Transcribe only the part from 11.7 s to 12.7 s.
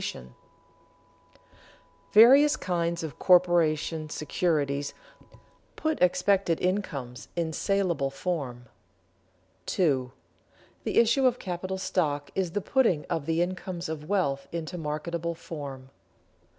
stock is the